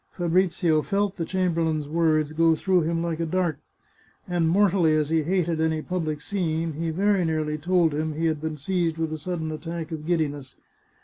Fabrizio 0.17 0.81
felt 0.81 1.15
the 1.17 1.25
chamberlain's 1.25 1.87
words 1.87 2.33
go 2.33 2.55
through 2.55 2.81
him 2.81 3.03
like 3.03 3.19
a 3.19 3.25
dart, 3.27 3.59
and 4.27 4.49
mortally 4.49 4.95
as 4.95 5.11
he 5.11 5.21
hated 5.21 5.61
any 5.61 5.83
public 5.83 6.21
scene, 6.21 6.73
he 6.73 6.89
very 6.89 7.23
nearly 7.23 7.59
told 7.59 7.93
him 7.93 8.13
he 8.13 8.25
had 8.25 8.41
been 8.41 8.57
seized 8.57 8.97
with 8.97 9.13
a 9.13 9.19
sudden 9.19 9.51
attack 9.51 9.91
of 9.91 10.07
giddiness. 10.07 10.55